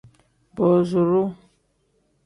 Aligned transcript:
Booziru. 0.55 1.23